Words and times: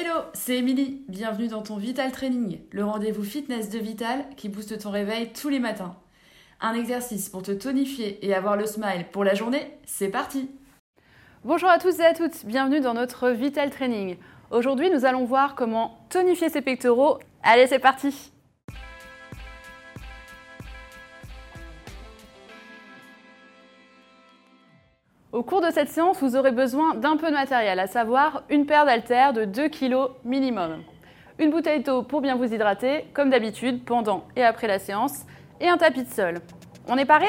Hello, 0.00 0.20
c'est 0.32 0.58
Émilie. 0.58 1.02
Bienvenue 1.08 1.48
dans 1.48 1.62
ton 1.62 1.76
Vital 1.76 2.12
Training, 2.12 2.60
le 2.70 2.84
rendez-vous 2.84 3.24
fitness 3.24 3.68
de 3.68 3.80
Vital 3.80 4.24
qui 4.36 4.48
booste 4.48 4.78
ton 4.78 4.92
réveil 4.92 5.32
tous 5.32 5.48
les 5.48 5.58
matins. 5.58 5.96
Un 6.60 6.74
exercice 6.74 7.28
pour 7.28 7.42
te 7.42 7.50
tonifier 7.50 8.24
et 8.24 8.32
avoir 8.32 8.56
le 8.56 8.64
smile 8.64 9.06
pour 9.10 9.24
la 9.24 9.34
journée, 9.34 9.76
c'est 9.86 10.10
parti 10.10 10.50
Bonjour 11.42 11.68
à 11.68 11.80
tous 11.80 11.98
et 11.98 12.04
à 12.04 12.14
toutes, 12.14 12.44
bienvenue 12.44 12.78
dans 12.78 12.94
notre 12.94 13.30
Vital 13.30 13.70
Training. 13.70 14.18
Aujourd'hui, 14.52 14.88
nous 14.88 15.04
allons 15.04 15.24
voir 15.24 15.56
comment 15.56 15.98
tonifier 16.10 16.48
ses 16.48 16.62
pectoraux. 16.62 17.18
Allez, 17.42 17.66
c'est 17.66 17.80
parti 17.80 18.30
Au 25.30 25.42
cours 25.42 25.60
de 25.60 25.70
cette 25.70 25.90
séance, 25.90 26.22
vous 26.22 26.36
aurez 26.36 26.52
besoin 26.52 26.94
d'un 26.94 27.18
peu 27.18 27.26
de 27.26 27.34
matériel, 27.34 27.78
à 27.80 27.86
savoir 27.86 28.44
une 28.48 28.64
paire 28.64 28.86
d'haltères 28.86 29.34
de 29.34 29.44
2 29.44 29.68
kg 29.68 30.08
minimum, 30.24 30.82
une 31.38 31.50
bouteille 31.50 31.82
d'eau 31.82 32.02
pour 32.02 32.22
bien 32.22 32.34
vous 32.34 32.50
hydrater, 32.50 33.04
comme 33.12 33.28
d'habitude, 33.28 33.84
pendant 33.84 34.24
et 34.36 34.42
après 34.42 34.66
la 34.66 34.78
séance, 34.78 35.26
et 35.60 35.68
un 35.68 35.76
tapis 35.76 36.04
de 36.04 36.10
sol. 36.10 36.40
On 36.88 36.96
est 36.96 37.04
paré? 37.04 37.26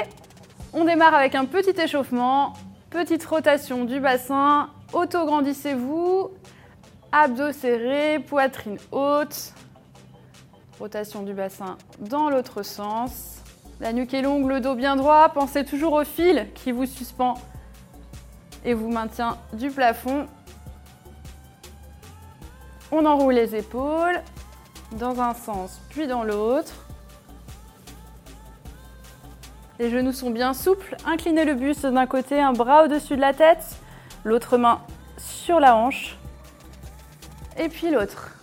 On 0.71 0.85
démarre 0.85 1.13
avec 1.13 1.35
un 1.35 1.43
petit 1.43 1.77
échauffement, 1.77 2.54
petite 2.90 3.26
rotation 3.26 3.84
du 3.84 3.99
bassin, 3.99 4.70
auto-grandissez-vous, 4.93 6.29
abdos 7.12 7.52
serrés, 7.52 8.20
poitrine 8.20 8.77
haute, 8.93 9.54
rotation 10.79 11.23
du 11.23 11.34
bassin 11.34 11.77
dans 11.99 12.29
l'autre 12.29 12.63
sens. 12.63 13.43
La 13.81 13.91
nuque 13.91 14.13
est 14.13 14.21
longue, 14.21 14.48
le 14.48 14.62
dos 14.62 14.76
bien 14.76 14.95
droit, 14.95 15.27
pensez 15.34 15.66
toujours 15.66 15.91
au 15.91 16.05
fil 16.05 16.48
qui 16.55 16.71
vous 16.71 16.85
suspend 16.85 17.34
et 18.66 18.73
vous 18.73 18.90
maintient 18.90 19.38
du 19.54 19.70
plafond. 19.70 20.27
On 22.91 23.05
enroule 23.05 23.34
les 23.34 23.55
épaules 23.55 24.22
dans 24.94 25.22
un 25.22 25.34
sens 25.34 25.80
puis 25.90 26.08
dans 26.08 26.23
l'autre. 26.23 26.74
Les 29.80 29.90
genoux 29.90 30.12
sont 30.12 30.30
bien 30.30 30.54
souples. 30.54 30.98
Inclinez 31.05 31.46
le 31.46 31.54
buste 31.54 31.85
d'un 31.85 32.05
côté, 32.05 32.40
un 32.41 32.52
bras 32.52 32.84
au-dessus 32.84 33.15
de 33.15 33.21
la 33.21 33.34
tête, 33.34 33.77
l'autre 34.24 34.57
main 34.57 34.82
sur 35.18 35.60
la 35.60 35.76
hanche 35.76 36.18
et 37.57 37.70
puis 37.70 37.90
l'autre. 37.90 38.35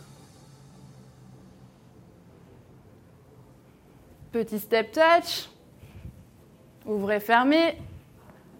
Petit 4.33 4.59
step 4.59 4.92
touch. 4.92 5.48
Ouvrez, 6.84 7.20
fermez. 7.20 7.78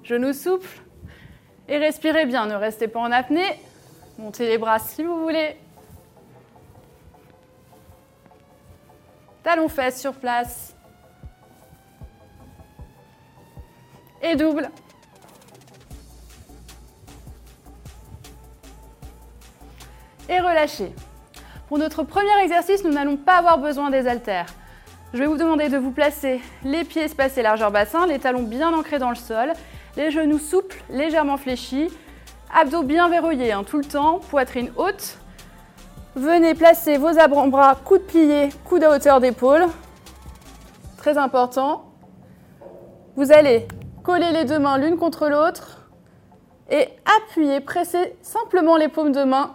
Genoux 0.03 0.33
souples. 0.33 0.81
Et 1.69 1.79
respirez 1.79 2.27
bien, 2.27 2.47
ne 2.47 2.55
restez 2.55 2.87
pas 2.87 3.01
en 3.01 3.11
apnée. 3.11 3.61
Montez 4.19 4.47
les 4.47 4.59
bras 4.59 4.79
si 4.79 5.03
vous 5.03 5.21
voulez. 5.21 5.57
Talons 9.43 9.69
fesses 9.69 10.01
sur 10.01 10.15
place. 10.15 10.75
Et 14.23 14.37
double. 14.37 14.71
Et 20.29 20.41
relâchez. 20.41 20.93
Pour 21.69 21.79
notre 21.79 22.05
premier 22.05 22.43
exercice, 22.43 22.85
nous 22.85 22.93
n'allons 22.93 23.17
pas 23.17 23.39
avoir 23.39 23.59
besoin 23.59 23.91
des 23.91 24.07
haltères. 24.07 24.47
Je 25.13 25.19
vais 25.19 25.27
vous 25.27 25.37
demander 25.37 25.69
de 25.69 25.79
vous 25.79 25.93
placer 25.93 26.41
les 26.65 26.85
pieds 26.85 27.03
espacés 27.03 27.43
largeur 27.43 27.71
bassin, 27.71 28.07
les 28.07 28.19
talons 28.19 28.43
bien 28.43 28.73
ancrés 28.73 28.99
dans 28.99 29.11
le 29.11 29.17
sol 29.17 29.53
les 29.97 30.11
genoux 30.11 30.39
souples, 30.39 30.83
légèrement 30.91 31.37
fléchis, 31.37 31.89
abdos 32.55 32.83
bien 32.83 33.09
verrouillés 33.09 33.53
hein, 33.53 33.65
tout 33.65 33.79
le 33.79 33.85
temps, 33.85 34.21
poitrine 34.31 34.71
haute. 34.77 35.19
Venez 36.15 36.55
placer 36.55 36.97
vos 36.97 37.19
avant-bras, 37.19 37.77
coudes 37.85 38.07
pliés, 38.07 38.49
coudes 38.65 38.85
à 38.85 38.91
hauteur 38.91 39.21
d'épaule. 39.21 39.67
Très 40.97 41.19
important. 41.19 41.85
Vous 43.17 43.33
allez 43.33 43.67
coller 44.03 44.33
les 44.33 44.45
deux 44.45 44.59
mains 44.59 44.79
l'une 44.79 44.97
contre 44.97 45.29
l'autre 45.29 45.89
et 46.71 46.89
appuyer, 47.19 47.61
presser 47.61 48.17
simplement 48.23 48.77
les 48.77 48.89
paumes 48.89 49.13
de 49.13 49.25
main 49.25 49.55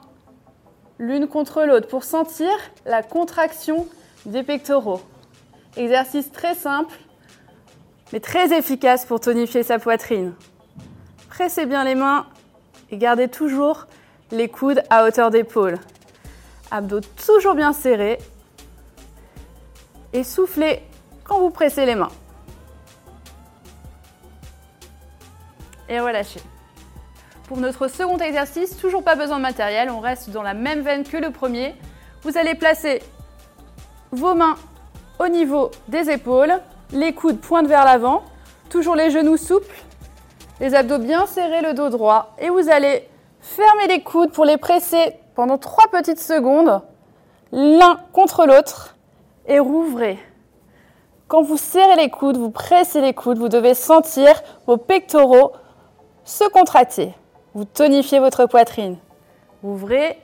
l'une 0.97 1.27
contre 1.27 1.63
l'autre 1.63 1.87
pour 1.87 2.03
sentir 2.03 2.51
la 2.85 3.01
contraction 3.01 3.87
des 4.25 4.43
pectoraux. 4.43 5.01
Exercice 5.77 6.31
très 6.31 6.53
simple 6.53 6.93
mais 8.13 8.19
très 8.19 8.57
efficace 8.57 9.05
pour 9.05 9.19
tonifier 9.19 9.63
sa 9.63 9.79
poitrine. 9.79 10.33
Pressez 11.29 11.65
bien 11.65 11.83
les 11.83 11.95
mains 11.95 12.25
et 12.91 12.97
gardez 12.97 13.27
toujours 13.27 13.87
les 14.31 14.49
coudes 14.49 14.83
à 14.89 15.05
hauteur 15.05 15.29
d'épaule. 15.31 15.77
Abdos 16.71 17.01
toujours 17.25 17.55
bien 17.55 17.73
serrés. 17.73 18.17
Et 20.13 20.23
soufflez 20.23 20.81
quand 21.23 21.39
vous 21.39 21.49
pressez 21.49 21.85
les 21.85 21.95
mains. 21.95 22.11
Et 25.87 25.99
relâchez. 25.99 26.41
Pour 27.47 27.57
notre 27.57 27.89
second 27.89 28.17
exercice, 28.17 28.77
toujours 28.77 29.03
pas 29.03 29.15
besoin 29.15 29.37
de 29.37 29.41
matériel, 29.41 29.89
on 29.89 29.99
reste 29.99 30.29
dans 30.29 30.43
la 30.43 30.53
même 30.53 30.81
veine 30.81 31.03
que 31.03 31.17
le 31.17 31.31
premier. 31.31 31.75
Vous 32.23 32.37
allez 32.37 32.55
placer 32.55 33.01
vos 34.11 34.33
mains 34.33 34.55
au 35.19 35.27
niveau 35.27 35.71
des 35.89 36.09
épaules, 36.09 36.61
les 36.91 37.13
coudes 37.13 37.39
pointent 37.39 37.67
vers 37.67 37.85
l'avant, 37.85 38.23
toujours 38.69 38.95
les 38.95 39.09
genoux 39.09 39.37
souples, 39.37 39.83
les 40.59 40.75
abdos 40.75 40.99
bien 40.99 41.25
serrés, 41.25 41.61
le 41.61 41.73
dos 41.73 41.89
droit. 41.89 42.35
Et 42.39 42.49
vous 42.49 42.69
allez 42.69 43.07
fermer 43.39 43.87
les 43.87 44.03
coudes 44.03 44.31
pour 44.31 44.45
les 44.45 44.57
presser 44.57 45.15
pendant 45.35 45.57
3 45.57 45.85
petites 45.91 46.19
secondes, 46.19 46.81
l'un 47.51 47.97
contre 48.13 48.45
l'autre, 48.45 48.95
et 49.47 49.59
rouvrez. 49.59 50.19
Quand 51.27 51.41
vous 51.41 51.57
serrez 51.57 51.95
les 51.95 52.09
coudes, 52.09 52.37
vous 52.37 52.51
pressez 52.51 53.01
les 53.01 53.13
coudes, 53.13 53.37
vous 53.37 53.49
devez 53.49 53.73
sentir 53.73 54.41
vos 54.67 54.77
pectoraux 54.77 55.53
se 56.23 56.43
contracter. 56.49 57.13
Vous 57.53 57.65
tonifiez 57.65 58.19
votre 58.19 58.45
poitrine. 58.45 58.97
Ouvrez, 59.63 60.19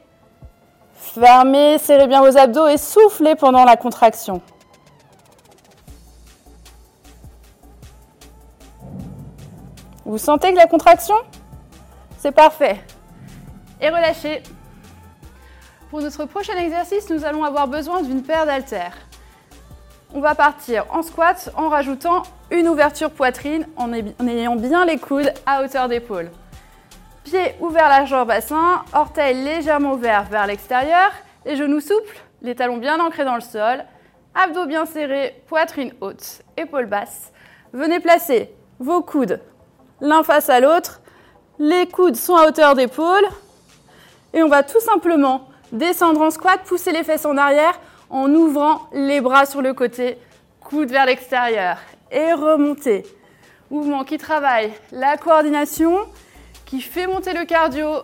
fermez, 0.94 1.78
serrez 1.78 2.08
bien 2.08 2.22
vos 2.22 2.38
abdos 2.38 2.68
et 2.68 2.78
soufflez 2.78 3.36
pendant 3.36 3.66
la 3.66 3.78
contraction. 3.78 4.42
Vous 10.08 10.18
sentez 10.18 10.54
que 10.54 10.58
la 10.58 10.68
contraction? 10.68 11.16
C'est 12.18 12.32
parfait. 12.32 12.80
Et 13.82 13.90
relâchez. 13.90 14.42
Pour 15.90 16.00
notre 16.00 16.24
prochain 16.24 16.56
exercice, 16.56 17.10
nous 17.10 17.26
allons 17.26 17.44
avoir 17.44 17.68
besoin 17.68 18.02
d'une 18.02 18.24
paire 18.24 18.46
d'haltères. 18.46 18.96
On 20.14 20.22
va 20.22 20.34
partir 20.34 20.86
en 20.92 21.02
squat 21.02 21.52
en 21.58 21.68
rajoutant 21.68 22.24
une 22.52 22.70
ouverture 22.70 23.12
poitrine 23.12 23.68
en 23.76 23.92
ayant 23.92 24.56
bien 24.56 24.86
les 24.86 24.98
coudes 24.98 25.34
à 25.46 25.62
hauteur 25.62 25.90
d'épaule. 25.90 26.32
Pieds 27.26 27.56
ouverts 27.60 27.90
largeur 27.90 28.26
bassin, 28.26 28.86
orteils 28.94 29.44
légèrement 29.44 29.92
ouverts 29.92 30.24
vers 30.32 30.48
l'extérieur, 30.48 31.12
les 31.46 31.58
genoux 31.58 31.82
souples, 31.82 32.18
les 32.42 32.56
talons 32.56 32.78
bien 32.78 33.02
ancrés 33.02 33.26
dans 33.26 33.36
le 33.36 33.42
sol, 33.42 33.84
abdos 34.34 34.68
bien 34.68 34.86
serrés, 34.86 35.44
poitrine 35.48 35.92
haute, 36.00 36.44
épaules 36.56 36.86
basses. 36.86 37.34
Venez 37.74 38.00
placer 38.00 38.56
vos 38.80 39.02
coudes 39.02 39.42
l'un 40.02 40.24
face 40.24 40.50
à 40.50 40.60
l'autre. 40.60 41.02
Les 41.60 41.88
coudes 41.88 42.16
sont 42.16 42.36
à 42.36 42.48
hauteur 42.48 42.76
d'épaule. 42.76 43.26
Et 44.34 44.44
on 44.44 44.50
va 44.50 44.64
tout 44.64 44.80
simplement 44.80 45.50
descendre 45.72 46.22
en 46.22 46.30
squat, 46.30 46.62
pousser 46.64 46.92
les 46.92 47.04
fesses 47.04 47.26
en 47.26 47.38
arrière 47.38 47.80
en 48.10 48.34
ouvrant 48.34 48.88
les 48.94 49.20
bras 49.20 49.46
sur 49.46 49.62
le 49.62 49.74
côté, 49.74 50.18
coude 50.62 50.90
vers 50.90 51.06
l'extérieur. 51.06 51.78
Et 52.12 52.34
remonter. 52.34 53.06
Mouvement 53.70 54.04
qui 54.04 54.18
travaille 54.18 54.72
la 54.92 55.18
coordination, 55.18 55.98
qui 56.66 56.82
fait 56.82 57.08
monter 57.08 57.34
le 57.34 57.46
cardio 57.46 58.04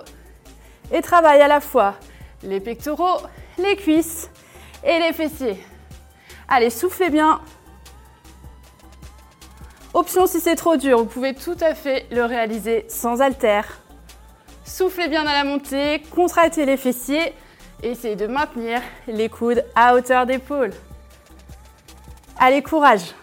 et 0.91 1.01
travaille 1.01 1.41
à 1.41 1.47
la 1.47 1.61
fois 1.61 1.95
les 2.43 2.59
pectoraux, 2.59 3.21
les 3.57 3.75
cuisses 3.75 4.29
et 4.83 4.99
les 4.99 5.13
fessiers. 5.13 5.57
Allez, 6.49 6.69
soufflez 6.69 7.09
bien. 7.09 7.39
Option 9.95 10.25
si 10.25 10.39
c'est 10.39 10.55
trop 10.55 10.75
dur, 10.75 10.97
vous 10.97 11.05
pouvez 11.05 11.35
tout 11.35 11.57
à 11.61 11.75
fait 11.75 12.07
le 12.09 12.25
réaliser 12.25 12.85
sans 12.87 13.21
haltère. 13.21 13.79
Soufflez 14.65 15.07
bien 15.07 15.21
à 15.27 15.33
la 15.33 15.43
montée, 15.43 16.01
contractez 16.09 16.65
les 16.65 16.77
fessiers 16.77 17.31
et 17.83 17.91
essayez 17.91 18.15
de 18.15 18.25
maintenir 18.25 18.81
les 19.07 19.29
coudes 19.29 19.63
à 19.75 19.93
hauteur 19.93 20.25
d'épaule. 20.25 20.71
Allez, 22.39 22.63
courage. 22.63 23.13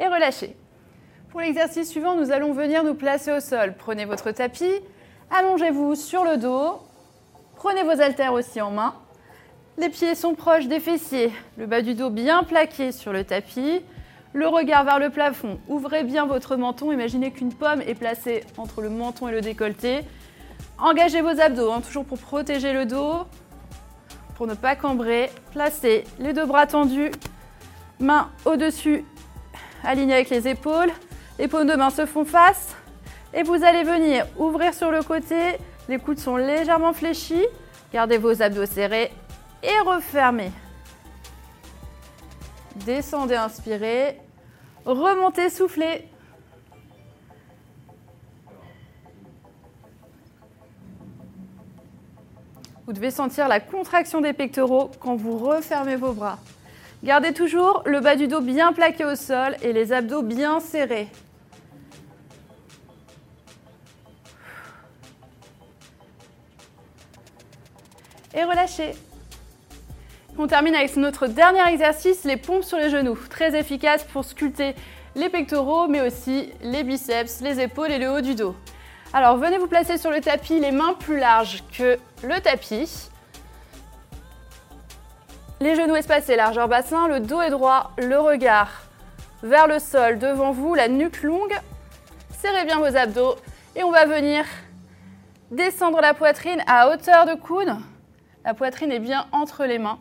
Et 0.00 0.06
relâchez. 0.08 0.56
Pour 1.30 1.40
l'exercice 1.40 1.90
suivant, 1.90 2.16
nous 2.16 2.32
allons 2.32 2.52
venir 2.52 2.82
nous 2.82 2.94
placer 2.94 3.30
au 3.30 3.38
sol. 3.38 3.74
Prenez 3.78 4.04
votre 4.04 4.32
tapis, 4.32 4.80
allongez-vous 5.30 5.94
sur 5.94 6.24
le 6.24 6.38
dos, 6.38 6.80
prenez 7.54 7.84
vos 7.84 8.00
haltères 8.00 8.32
aussi 8.32 8.60
en 8.60 8.72
main 8.72 8.94
les 9.78 9.88
pieds 9.90 10.16
sont 10.16 10.34
proches 10.34 10.66
des 10.66 10.80
fessiers, 10.80 11.32
le 11.56 11.66
bas 11.66 11.82
du 11.82 11.94
dos 11.94 12.10
bien 12.10 12.42
plaqué 12.42 12.90
sur 12.90 13.12
le 13.12 13.22
tapis, 13.22 13.80
le 14.32 14.48
regard 14.48 14.84
vers 14.84 14.98
le 14.98 15.08
plafond. 15.08 15.60
Ouvrez 15.68 16.02
bien 16.02 16.26
votre 16.26 16.56
menton. 16.56 16.92
Imaginez 16.92 17.30
qu'une 17.30 17.52
pomme 17.52 17.80
est 17.82 17.94
placée 17.94 18.44
entre 18.56 18.82
le 18.82 18.90
menton 18.90 19.28
et 19.28 19.32
le 19.32 19.40
décolleté. 19.40 20.00
Engagez 20.78 21.22
vos 21.22 21.40
abdos, 21.40 21.72
hein, 21.72 21.80
toujours 21.80 22.04
pour 22.04 22.18
protéger 22.18 22.72
le 22.72 22.86
dos, 22.86 23.24
pour 24.36 24.48
ne 24.48 24.54
pas 24.54 24.74
cambrer. 24.74 25.30
Placez 25.52 26.04
les 26.18 26.32
deux 26.32 26.44
bras 26.44 26.66
tendus, 26.66 27.12
mains 28.00 28.30
au-dessus, 28.44 29.04
alignés 29.84 30.14
avec 30.14 30.30
les 30.30 30.48
épaules. 30.48 30.90
Les 31.38 31.46
paumes 31.46 31.68
de 31.68 31.74
main 31.74 31.90
se 31.90 32.04
font 32.04 32.24
face. 32.24 32.74
Et 33.32 33.44
vous 33.44 33.62
allez 33.62 33.84
venir 33.84 34.26
ouvrir 34.38 34.74
sur 34.74 34.90
le 34.90 35.02
côté. 35.02 35.36
Les 35.88 35.98
coudes 35.98 36.18
sont 36.18 36.36
légèrement 36.36 36.92
fléchis. 36.92 37.46
Gardez 37.92 38.18
vos 38.18 38.42
abdos 38.42 38.66
serrés 38.66 39.12
et 39.62 39.80
refermez. 39.84 40.50
Descendez, 42.76 43.34
inspirez. 43.34 44.20
Remontez, 44.84 45.50
soufflez. 45.50 46.08
Vous 52.86 52.92
devez 52.94 53.10
sentir 53.10 53.48
la 53.48 53.60
contraction 53.60 54.22
des 54.22 54.32
pectoraux 54.32 54.90
quand 55.00 55.16
vous 55.16 55.36
refermez 55.36 55.96
vos 55.96 56.12
bras. 56.12 56.38
Gardez 57.04 57.32
toujours 57.34 57.82
le 57.84 58.00
bas 58.00 58.16
du 58.16 58.28
dos 58.28 58.40
bien 58.40 58.72
plaqué 58.72 59.04
au 59.04 59.14
sol 59.14 59.56
et 59.62 59.72
les 59.72 59.92
abdos 59.92 60.22
bien 60.22 60.58
serrés. 60.58 61.08
Et 68.34 68.44
relâchez. 68.44 68.94
On 70.40 70.46
termine 70.46 70.76
avec 70.76 70.94
notre 70.94 71.26
dernier 71.26 71.66
exercice, 71.68 72.22
les 72.22 72.36
pompes 72.36 72.62
sur 72.62 72.78
les 72.78 72.90
genoux. 72.90 73.18
Très 73.28 73.58
efficace 73.58 74.04
pour 74.04 74.24
sculpter 74.24 74.76
les 75.16 75.28
pectoraux, 75.28 75.88
mais 75.88 76.00
aussi 76.00 76.52
les 76.62 76.84
biceps, 76.84 77.40
les 77.40 77.58
épaules 77.60 77.90
et 77.90 77.98
le 77.98 78.08
haut 78.08 78.20
du 78.20 78.36
dos. 78.36 78.54
Alors 79.12 79.36
venez 79.36 79.58
vous 79.58 79.66
placer 79.66 79.98
sur 79.98 80.12
le 80.12 80.20
tapis, 80.20 80.60
les 80.60 80.70
mains 80.70 80.94
plus 80.94 81.18
larges 81.18 81.64
que 81.76 81.98
le 82.22 82.40
tapis. 82.40 83.10
Les 85.60 85.74
genoux 85.74 85.96
espacés, 85.96 86.36
largeur 86.36 86.68
bassin, 86.68 87.08
le 87.08 87.18
dos 87.18 87.40
est 87.40 87.50
droit, 87.50 87.90
le 87.98 88.20
regard 88.20 88.70
vers 89.42 89.66
le 89.66 89.80
sol 89.80 90.20
devant 90.20 90.52
vous, 90.52 90.76
la 90.76 90.86
nuque 90.86 91.24
longue. 91.24 91.58
Serrez 92.38 92.64
bien 92.64 92.78
vos 92.78 92.96
abdos 92.96 93.34
et 93.74 93.82
on 93.82 93.90
va 93.90 94.06
venir 94.06 94.44
descendre 95.50 96.00
la 96.00 96.14
poitrine 96.14 96.62
à 96.68 96.90
hauteur 96.90 97.26
de 97.26 97.34
coude. 97.34 97.74
La 98.44 98.54
poitrine 98.54 98.92
est 98.92 99.00
bien 99.00 99.26
entre 99.32 99.64
les 99.64 99.78
mains 99.78 99.98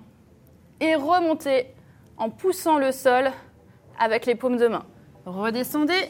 et 0.79 0.95
remontez 0.95 1.73
en 2.17 2.29
poussant 2.29 2.77
le 2.77 2.91
sol 2.91 3.31
avec 3.99 4.25
les 4.25 4.35
paumes 4.35 4.57
de 4.57 4.67
main. 4.67 4.85
Redescendez 5.25 6.09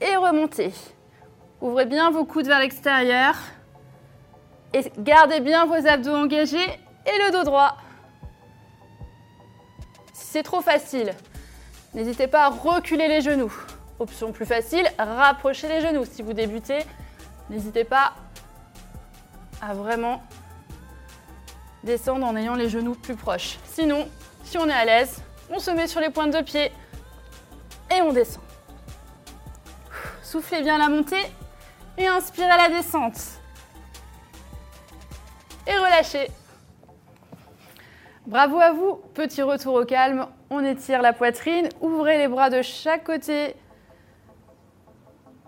et 0.00 0.16
remontez. 0.16 0.72
Ouvrez 1.60 1.86
bien 1.86 2.10
vos 2.10 2.24
coudes 2.24 2.46
vers 2.46 2.58
l'extérieur 2.58 3.34
et 4.72 4.82
gardez 4.98 5.40
bien 5.40 5.66
vos 5.66 5.86
abdos 5.86 6.14
engagés 6.14 6.66
et 7.06 7.18
le 7.26 7.32
dos 7.32 7.44
droit. 7.44 7.76
Si 10.12 10.26
c'est 10.26 10.42
trop 10.42 10.60
facile, 10.60 11.14
n'hésitez 11.94 12.26
pas 12.26 12.46
à 12.46 12.48
reculer 12.48 13.08
les 13.08 13.20
genoux. 13.20 13.52
Option 13.98 14.32
plus 14.32 14.46
facile, 14.46 14.86
rapprochez 14.98 15.68
les 15.68 15.80
genoux. 15.80 16.04
Si 16.04 16.22
vous 16.22 16.32
débutez, 16.32 16.78
n'hésitez 17.50 17.84
pas 17.84 18.14
à 19.60 19.74
vraiment 19.74 20.22
descendre 21.84 22.26
en 22.26 22.36
ayant 22.36 22.54
les 22.54 22.68
genoux 22.68 22.94
plus 22.94 23.16
proches. 23.16 23.58
Sinon, 23.64 24.08
si 24.44 24.58
on 24.58 24.68
est 24.68 24.72
à 24.72 24.84
l'aise, 24.84 25.22
on 25.50 25.58
se 25.58 25.70
met 25.70 25.86
sur 25.86 26.00
les 26.00 26.10
pointes 26.10 26.32
de 26.32 26.42
pied 26.42 26.72
et 27.94 28.02
on 28.02 28.12
descend. 28.12 28.42
Soufflez 30.22 30.62
bien 30.62 30.78
la 30.78 30.88
montée 30.88 31.26
et 31.98 32.06
inspirez 32.06 32.48
à 32.50 32.56
la 32.56 32.68
descente. 32.68 33.18
Et 35.66 35.76
relâchez. 35.76 36.30
Bravo 38.26 38.58
à 38.60 38.72
vous. 38.72 39.00
Petit 39.14 39.42
retour 39.42 39.74
au 39.74 39.84
calme. 39.84 40.26
On 40.50 40.64
étire 40.64 41.02
la 41.02 41.12
poitrine. 41.12 41.68
Ouvrez 41.80 42.18
les 42.18 42.28
bras 42.28 42.50
de 42.50 42.62
chaque 42.62 43.04
côté. 43.04 43.54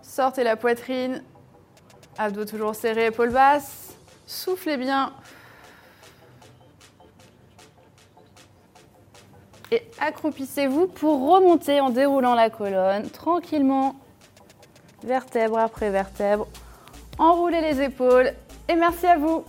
Sortez 0.01 0.43
la 0.43 0.55
poitrine. 0.55 1.23
Abdos 2.17 2.45
toujours 2.45 2.75
serrés, 2.75 3.07
épaules 3.07 3.31
basses. 3.31 3.95
Soufflez 4.25 4.77
bien. 4.77 5.13
Et 9.71 9.81
accroupissez-vous 9.99 10.87
pour 10.87 11.27
remonter 11.27 11.81
en 11.81 11.89
déroulant 11.89 12.35
la 12.35 12.49
colonne 12.49 13.09
tranquillement, 13.09 13.95
vertèbre 15.03 15.57
après 15.57 15.89
vertèbre. 15.89 16.47
Enroulez 17.17 17.61
les 17.61 17.81
épaules 17.81 18.31
et 18.69 18.75
merci 18.75 19.07
à 19.07 19.17
vous. 19.17 19.43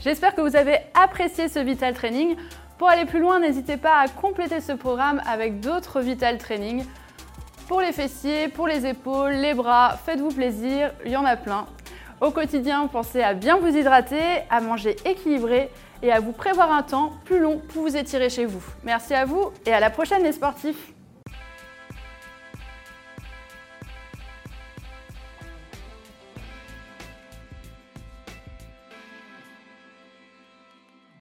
J'espère 0.00 0.34
que 0.34 0.40
vous 0.40 0.56
avez 0.56 0.78
apprécié 0.94 1.48
ce 1.48 1.58
Vital 1.58 1.94
Training. 1.94 2.36
Pour 2.78 2.88
aller 2.88 3.04
plus 3.04 3.20
loin, 3.20 3.40
n'hésitez 3.40 3.76
pas 3.76 3.98
à 3.98 4.08
compléter 4.08 4.60
ce 4.60 4.72
programme 4.72 5.20
avec 5.26 5.60
d'autres 5.60 6.00
Vital 6.00 6.38
Training. 6.38 6.84
Pour 7.68 7.80
les 7.80 7.92
fessiers, 7.92 8.48
pour 8.48 8.66
les 8.66 8.86
épaules, 8.86 9.32
les 9.32 9.54
bras, 9.54 9.98
faites-vous 10.04 10.30
plaisir, 10.30 10.92
il 11.04 11.12
y 11.12 11.16
en 11.16 11.24
a 11.24 11.36
plein. 11.36 11.66
Au 12.20 12.30
quotidien, 12.30 12.86
pensez 12.88 13.22
à 13.22 13.34
bien 13.34 13.58
vous 13.58 13.76
hydrater, 13.76 14.42
à 14.50 14.60
manger 14.60 14.96
équilibré 15.04 15.70
et 16.02 16.12
à 16.12 16.20
vous 16.20 16.32
prévoir 16.32 16.72
un 16.72 16.82
temps 16.82 17.12
plus 17.24 17.38
long 17.38 17.58
pour 17.58 17.82
vous 17.82 17.96
étirer 17.96 18.30
chez 18.30 18.46
vous. 18.46 18.62
Merci 18.84 19.14
à 19.14 19.24
vous 19.24 19.50
et 19.66 19.72
à 19.72 19.80
la 19.80 19.90
prochaine 19.90 20.22
les 20.22 20.32
sportifs 20.32 20.92